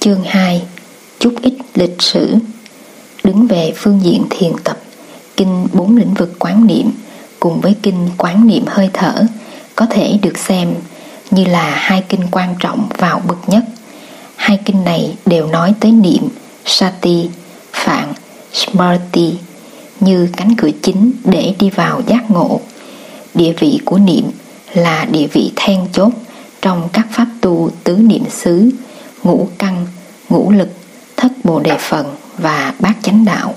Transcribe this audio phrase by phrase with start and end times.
[0.00, 0.62] Chương 2
[1.18, 2.36] Chút ít lịch sử
[3.24, 4.78] Đứng về phương diện thiền tập
[5.36, 6.90] Kinh bốn lĩnh vực quán niệm
[7.40, 9.26] cùng với kinh quán niệm hơi thở
[9.76, 10.74] có thể được xem
[11.30, 13.64] như là hai kinh quan trọng vào bậc nhất.
[14.36, 16.28] Hai kinh này đều nói tới niệm,
[16.64, 17.28] sati,
[17.72, 18.12] phạn,
[18.52, 19.34] smarti
[20.00, 22.60] như cánh cửa chính để đi vào giác ngộ.
[23.34, 24.24] Địa vị của niệm
[24.74, 26.10] là địa vị then chốt
[26.62, 28.70] trong các pháp tu tứ niệm xứ,
[29.28, 29.86] ngũ căn,
[30.28, 30.68] ngũ lực,
[31.16, 33.54] thất bồ đề phần và bát chánh đạo.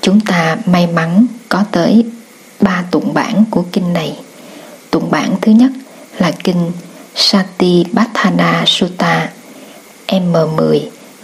[0.00, 2.04] Chúng ta may mắn có tới
[2.60, 4.16] ba tụng bản của kinh này.
[4.90, 5.72] Tụng bản thứ nhất
[6.18, 6.72] là kinh
[7.14, 9.28] Satipatthana Sutta
[10.08, 10.80] M10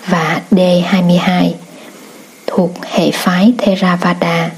[0.06, 1.53] và D22
[2.47, 4.51] thuộc hệ phái Theravada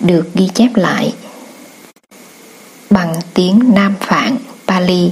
[0.00, 1.14] được ghi chép lại
[2.90, 4.36] bằng tiếng Nam Phạn
[4.66, 5.10] Pali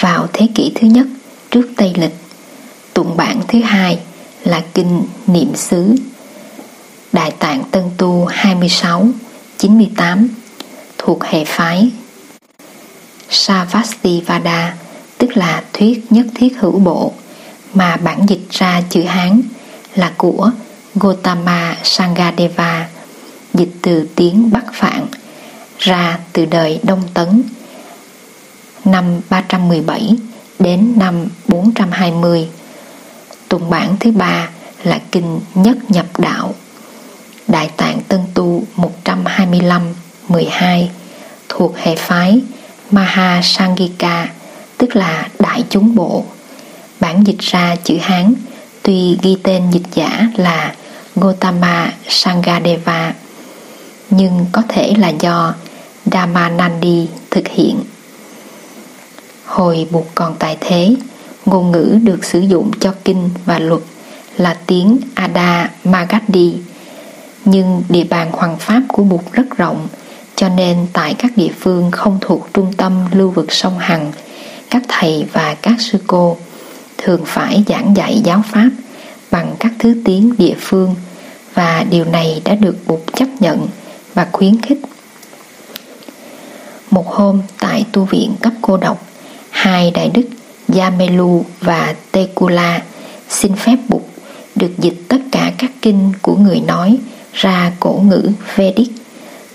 [0.00, 1.06] vào thế kỷ thứ nhất
[1.54, 2.14] trước Tây Lịch.
[2.94, 3.98] Tụng bản thứ hai
[4.44, 5.94] là kinh Niệm xứ
[7.12, 9.08] Đại tạng Tân Tu 26
[9.58, 10.28] 98
[10.98, 11.90] thuộc hệ phái
[13.30, 14.76] Savastivada,
[15.18, 17.12] tức là thuyết nhất thiết hữu bộ,
[17.74, 19.42] mà bản dịch ra chữ Hán
[19.94, 20.50] là của
[20.94, 22.88] Gotama Sangadeva,
[23.54, 25.06] dịch từ tiếng Bắc Phạn,
[25.78, 27.42] ra từ đời Đông Tấn
[28.84, 30.16] năm 317
[30.58, 32.48] đến năm 420
[33.48, 34.48] tùng bản thứ ba
[34.84, 36.54] là kinh Nhất Nhập Đạo.
[37.48, 39.82] Đại tạng Tân Tu 125
[40.28, 40.90] 12
[41.48, 42.40] thuộc hệ phái
[42.90, 44.28] Mahasangika,
[44.78, 46.24] tức là Đại chúng bộ.
[47.00, 48.34] Bản dịch ra chữ Hán,
[48.82, 50.74] tuy ghi tên dịch giả là
[51.16, 53.14] Gotama Sangadeva,
[54.10, 55.54] nhưng có thể là do
[56.06, 57.80] Dhammanandi thực hiện
[59.44, 60.94] hồi buộc còn tại thế
[61.46, 63.82] ngôn ngữ được sử dụng cho kinh và luật
[64.36, 66.54] là tiếng Ada Magadhi
[67.44, 69.88] nhưng địa bàn hoàng pháp của Bụt rất rộng
[70.36, 74.12] cho nên tại các địa phương không thuộc trung tâm lưu vực sông Hằng
[74.70, 76.36] các thầy và các sư cô
[76.98, 78.68] thường phải giảng dạy giáo pháp
[79.30, 80.94] bằng các thứ tiếng địa phương
[81.54, 83.66] và điều này đã được Bụt chấp nhận
[84.14, 84.78] và khuyến khích.
[86.90, 89.06] Một hôm tại tu viện cấp cô độc,
[89.64, 90.28] hai đại đức
[90.78, 92.82] Yamelu và Tekula
[93.28, 94.02] xin phép Bụt
[94.54, 96.98] được dịch tất cả các kinh của người nói
[97.32, 98.90] ra cổ ngữ Vedic,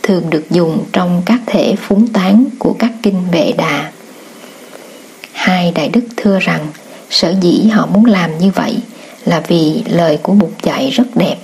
[0.04, 3.92] thường được dùng trong các thể phúng tán của các kinh vệ đà.
[5.34, 6.68] Hai đại đức thưa rằng
[7.10, 8.78] sở dĩ họ muốn làm như vậy
[9.26, 11.38] là vì lời của Bụt dạy rất đẹp,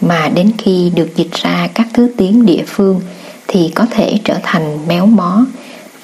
[0.00, 3.00] mà đến khi được dịch ra các thứ tiếng địa phương
[3.48, 5.46] thì có thể trở thành méo mó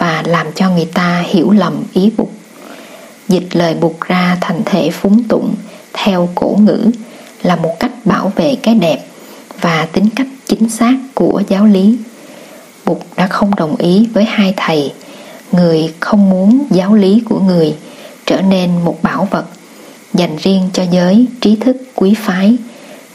[0.03, 2.33] và làm cho người ta hiểu lầm ý bục
[3.29, 5.55] Dịch lời bục ra thành thể phúng tụng
[5.93, 6.91] theo cổ ngữ
[7.43, 9.07] là một cách bảo vệ cái đẹp
[9.61, 11.99] và tính cách chính xác của giáo lý.
[12.85, 14.93] bục đã không đồng ý với hai thầy,
[15.53, 17.75] người không muốn giáo lý của người
[18.27, 19.45] trở nên một bảo vật
[20.15, 22.57] dành riêng cho giới trí thức quý phái.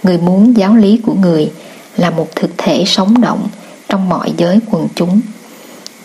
[0.03, 1.51] Người muốn giáo lý của người
[1.97, 3.47] là một thực thể sống động
[3.89, 5.21] trong mọi giới quần chúng.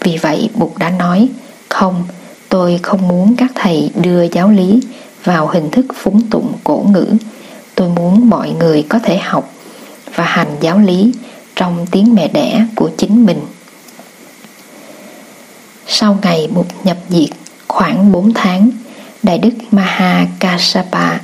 [0.04, 1.28] Vì vậy Bụt đã nói,
[1.68, 2.04] không,
[2.48, 4.80] tôi không muốn các thầy đưa giáo lý
[5.24, 7.06] vào hình thức phúng tụng cổ ngữ.
[7.74, 9.52] Tôi muốn mọi người có thể học
[10.14, 11.12] và hành giáo lý
[11.56, 13.40] trong tiếng mẹ đẻ của chính mình.
[15.86, 17.28] Sau ngày Bụt nhập diệt
[17.68, 18.70] khoảng 4 tháng,
[19.22, 21.18] Đại đức Maha Kassapa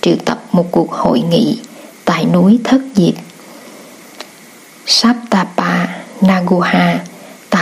[0.00, 1.58] triệu tập một cuộc hội nghị
[2.04, 3.14] tại núi Thất Diệp.
[4.86, 5.86] Saptapa
[6.20, 6.98] Naguha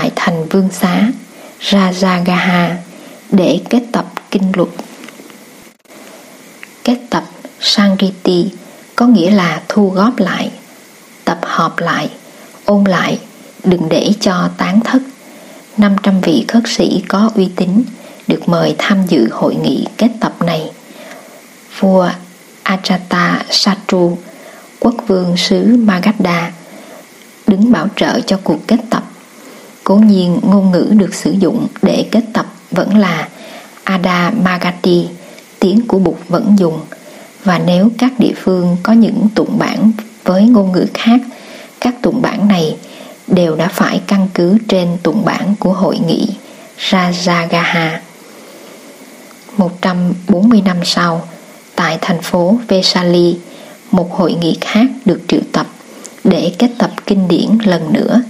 [0.02, 1.10] tại thành Vương Xá,
[1.60, 2.74] Rajagaha,
[3.30, 4.68] để kết tập kinh luật.
[6.84, 7.24] Kết tập
[7.60, 8.50] Sangriti
[8.96, 10.50] có nghĩa là thu góp lại,
[11.24, 12.10] tập hợp lại,
[12.64, 13.18] ôn lại,
[13.64, 15.02] đừng để cho tán thất.
[15.76, 17.82] 500 vị khất sĩ có uy tín
[18.26, 20.70] được mời tham dự hội nghị kết tập này.
[21.80, 22.10] Vua
[22.64, 24.18] Ajata Satru,
[24.80, 26.52] quốc vương xứ Magadha,
[27.46, 29.01] đứng bảo trợ cho cuộc kết tập
[29.84, 33.28] cố nhiên ngôn ngữ được sử dụng để kết tập vẫn là
[33.84, 35.06] Ada Magati
[35.58, 36.80] tiếng của Bụt vẫn dùng.
[37.44, 39.92] Và nếu các địa phương có những tụng bản
[40.24, 41.20] với ngôn ngữ khác,
[41.80, 42.76] các tụng bản này
[43.26, 46.28] đều đã phải căn cứ trên tụng bản của hội nghị
[46.78, 47.98] Rajagaha.
[49.56, 51.28] 140 năm sau,
[51.74, 53.38] tại thành phố Vesali,
[53.90, 55.66] một hội nghị khác được triệu tập
[56.24, 58.22] để kết tập kinh điển lần nữa.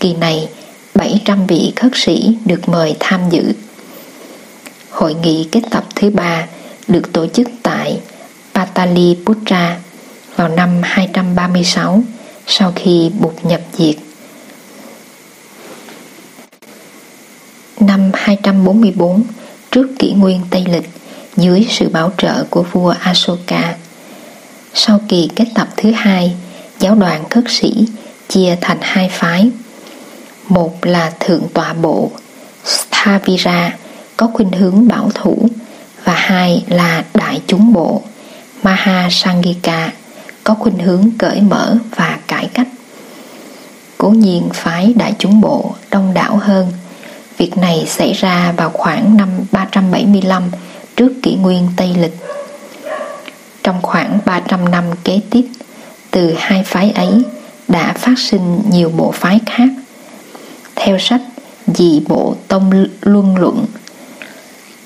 [0.00, 0.48] Kỳ này
[0.94, 3.52] 700 vị khất sĩ được mời tham dự
[4.90, 6.46] hội nghị kết tập thứ ba
[6.88, 8.00] được tổ chức tại
[8.54, 9.78] Pataliputra
[10.36, 12.02] vào năm 236
[12.46, 13.96] sau khi Bụt nhập diệt.
[17.80, 19.22] Năm 244
[19.70, 20.88] trước kỷ nguyên Tây Lịch
[21.36, 23.76] dưới sự bảo trợ của vua Asoka.
[24.74, 26.36] Sau kỳ kết tập thứ hai,
[26.78, 27.86] giáo đoàn khất sĩ
[28.28, 29.50] chia thành hai phái.
[30.48, 32.10] Một là Thượng tọa bộ
[32.64, 33.76] Sthavira
[34.16, 35.48] có khuynh hướng bảo thủ
[36.04, 38.02] và hai là Đại chúng bộ
[38.62, 39.92] Mahasangika
[40.44, 42.68] có khuynh hướng cởi mở và cải cách.
[43.98, 46.72] Cố nhiên phái Đại chúng bộ đông đảo hơn.
[47.38, 50.42] Việc này xảy ra vào khoảng năm 375
[50.96, 52.16] trước kỷ nguyên Tây Lịch.
[53.62, 55.44] Trong khoảng 300 năm kế tiếp,
[56.10, 57.22] từ hai phái ấy
[57.68, 59.68] đã phát sinh nhiều bộ phái khác.
[60.80, 61.20] Theo sách
[61.66, 63.66] Dị Bộ Tông Luân Luận,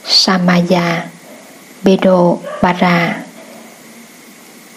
[0.05, 1.06] Samaya,
[1.83, 3.23] Bedo Para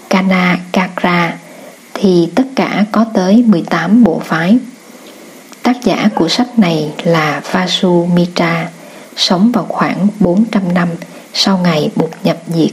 [0.09, 1.38] Kana Kakra
[1.94, 4.57] thì tất cả có tới 18 bộ phái.
[5.63, 8.69] Tác giả của sách này là Vasumitra,
[9.15, 10.89] sống vào khoảng 400 năm
[11.33, 12.71] sau ngày Bụt nhập diệt.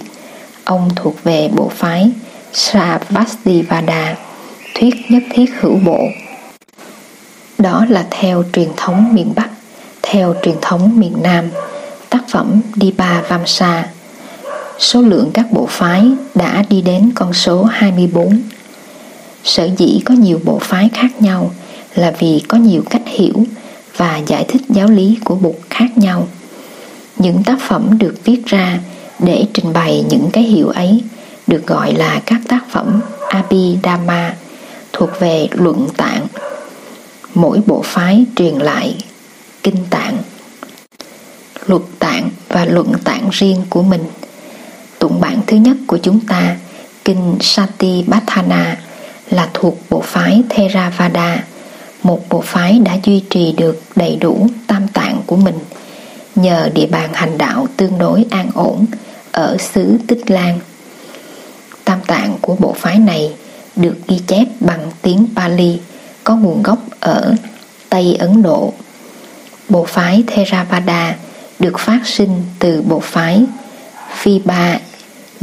[0.65, 2.11] Ông thuộc về bộ phái
[2.53, 4.17] Sravastivada,
[4.75, 5.99] thuyết nhất thiết hữu bộ.
[7.62, 9.49] Đó là theo truyền thống miền Bắc,
[10.03, 11.50] theo truyền thống miền Nam,
[12.11, 13.88] tác phẩm Dipa Vamsa.
[14.79, 18.41] Số lượng các bộ phái đã đi đến con số 24.
[19.44, 21.50] Sở dĩ có nhiều bộ phái khác nhau
[21.94, 23.44] là vì có nhiều cách hiểu
[23.97, 26.29] và giải thích giáo lý của Bụt khác nhau.
[27.17, 28.79] Những tác phẩm được viết ra
[29.19, 31.03] để trình bày những cái hiểu ấy
[31.47, 34.35] được gọi là các tác phẩm Abhidhamma
[34.93, 36.26] thuộc về luận tạng.
[37.34, 38.96] Mỗi bộ phái truyền lại
[39.62, 40.17] kinh tạng,
[41.67, 44.05] luật tạng và luận tạng riêng của mình.
[44.99, 46.56] Tụng bản thứ nhất của chúng ta,
[47.05, 48.76] kinh Satipatthana
[49.31, 51.44] là thuộc bộ phái Theravada,
[52.02, 55.58] một bộ phái đã duy trì được đầy đủ tam tạng của mình
[56.34, 58.87] nhờ địa bàn hành đạo tương đối an ổn
[59.32, 60.58] ở xứ Tích Lan.
[61.84, 63.31] Tam tạng của bộ phái này
[63.76, 65.79] được ghi chép bằng tiếng Pali
[66.25, 67.35] có nguồn gốc ở
[67.89, 68.73] Tây Ấn Độ.
[69.69, 71.17] Bộ phái Theravada
[71.59, 73.45] được phát sinh từ bộ phái
[74.23, 74.81] Vibha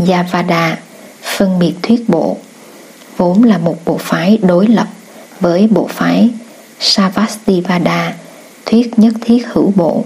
[0.07, 0.77] Yavada
[1.21, 2.37] phân biệt thuyết bộ,
[3.17, 4.87] vốn là một bộ phái đối lập
[5.39, 6.29] với bộ phái
[6.79, 8.13] Savastivada,
[8.65, 10.03] thuyết nhất thiết hữu bộ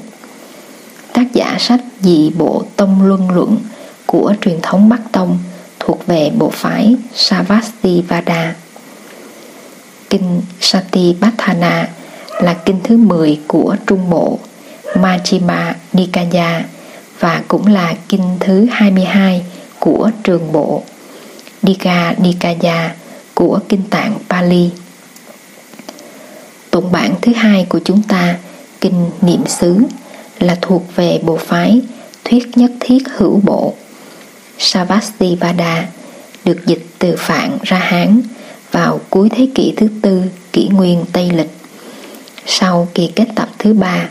[1.14, 3.58] tác giả sách dị bộ tông luân luận
[4.06, 5.40] của truyền thống Bắc Tông
[5.80, 8.56] thuộc về bộ phái Savastivada.
[10.14, 11.88] Kinh Satipatthana
[12.40, 14.40] là kinh thứ 10 của Trung Bộ
[14.84, 16.64] Majjhima Nikaya
[17.20, 19.46] và cũng là kinh thứ 22
[19.80, 20.84] của Trường Bộ
[21.64, 22.96] Dika Nikaya
[23.34, 24.70] của Kinh Tạng Pali.
[26.72, 28.36] Tụng bản thứ hai của chúng ta,
[28.82, 29.78] Kinh Niệm xứ
[30.40, 31.82] là thuộc về bộ phái
[32.24, 33.74] thuyết nhất thiết hữu bộ
[34.58, 35.86] Savastivada
[36.46, 38.22] được dịch từ Phạn ra Hán
[38.74, 40.24] vào cuối thế kỷ thứ tư
[40.54, 41.52] kỷ nguyên Tây Lịch.
[42.46, 44.10] Sau kỳ kết tập thứ ba,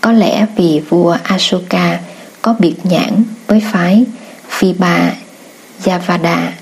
[0.00, 2.00] có lẽ vì vua Asoka
[2.42, 4.04] có biệt nhãn với phái
[4.58, 5.14] Vibha
[5.86, 6.52] Yavada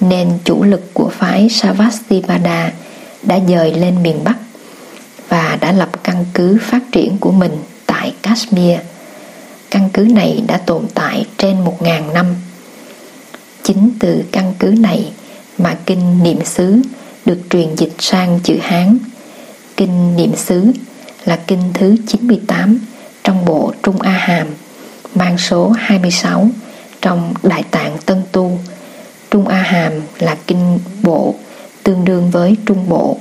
[0.00, 2.72] nên chủ lực của phái Savastivada
[3.22, 4.36] đã dời lên miền Bắc
[5.28, 7.52] và đã lập căn cứ phát triển của mình
[7.86, 8.78] tại Kashmir.
[9.70, 12.26] Căn cứ này đã tồn tại trên một ngàn năm.
[13.62, 15.12] Chính từ căn cứ này
[15.58, 16.82] mà kinh niệm xứ
[17.26, 18.98] được truyền dịch sang chữ Hán.
[19.76, 20.72] Kinh niệm xứ
[21.24, 22.78] là kinh thứ 98
[23.24, 24.46] trong bộ Trung A Hàm,
[25.14, 26.48] mang số 26
[27.00, 28.58] trong Đại Tạng Tân Tu.
[29.30, 31.34] Trung A Hàm là kinh bộ
[31.82, 33.18] tương đương với Trung Bộ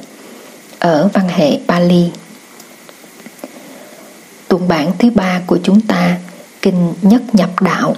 [0.79, 2.12] ở văn hệ Pali.
[4.48, 6.17] Tụng bản thứ ba của chúng ta,
[6.62, 7.95] Kinh Nhất Nhập Đạo,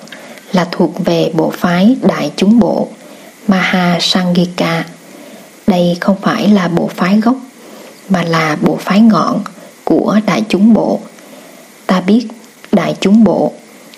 [0.51, 2.87] là thuộc về bộ phái Đại Chúng Bộ,
[3.47, 4.83] Maha Sangika.
[5.75, 7.35] Đây không phải là bộ phái gốc,
[8.09, 9.41] mà là bộ phái ngọn
[9.83, 10.99] của Đại Chúng Bộ.
[11.87, 12.27] Ta biết
[12.71, 13.53] Đại Chúng Bộ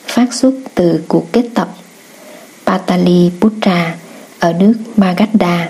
[0.08, 1.68] phát xuất từ cuộc kết tập
[2.66, 3.96] Pataliputra
[4.40, 5.70] ở nước Magadha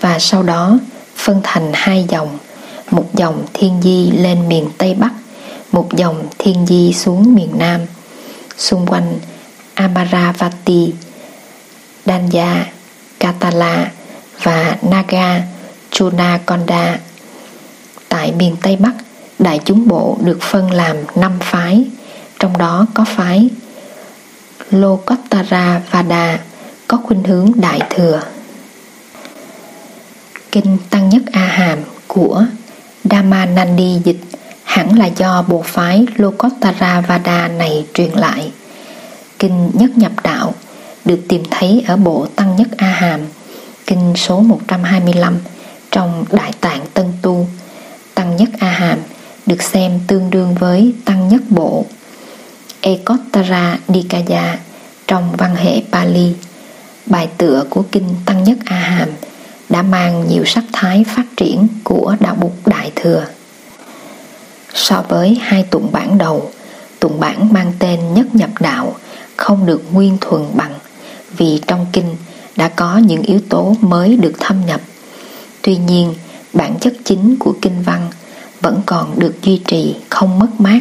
[0.00, 0.78] và sau đó
[1.16, 2.38] phân thành hai dòng,
[2.90, 5.12] một dòng thiên di lên miền Tây Bắc
[5.72, 7.80] một dòng thiên di xuống miền Nam
[8.58, 9.18] xung quanh
[9.74, 10.92] Amaravati,
[12.06, 12.72] Danya,
[13.20, 13.90] Katala
[14.42, 15.42] và Naga,
[15.90, 16.98] Chunakonda.
[18.08, 18.92] Tại miền Tây Bắc,
[19.38, 21.84] Đại chúng bộ được phân làm năm phái,
[22.38, 23.48] trong đó có phái
[24.70, 26.38] Lokottara Vada
[26.88, 28.22] có khuynh hướng đại thừa.
[30.52, 32.44] Kinh Tăng Nhất A Hàm của
[33.04, 34.20] Dhammanandi dịch
[34.64, 38.52] hẳn là do bộ phái Lokottara Vada này truyền lại.
[39.38, 40.54] Kinh Nhất Nhập Đạo
[41.04, 43.20] được tìm thấy ở bộ Tăng Nhất A Hàm,
[43.86, 45.38] kinh số 125
[45.90, 47.46] trong Đại Tạng Tân Tu.
[48.14, 48.98] Tăng Nhất A Hàm
[49.46, 51.86] được xem tương đương với Tăng Nhất Bộ.
[52.80, 54.58] Ekottara dikaya
[55.06, 56.34] trong văn hệ Pali,
[57.06, 59.08] bài tựa của kinh Tăng Nhất A Hàm
[59.68, 63.26] đã mang nhiều sắc thái phát triển của đạo bục Đại Thừa.
[64.74, 66.50] So với hai tụng bản đầu,
[67.00, 68.94] tụng bản mang tên Nhất Nhập Đạo
[69.36, 70.74] không được nguyên thuần bằng
[71.36, 72.16] vì trong kinh
[72.56, 74.80] đã có những yếu tố mới được thâm nhập.
[75.62, 76.14] Tuy nhiên,
[76.52, 78.10] bản chất chính của kinh văn
[78.60, 80.80] vẫn còn được duy trì không mất mát